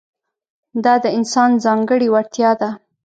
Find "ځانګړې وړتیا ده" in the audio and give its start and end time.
1.63-2.69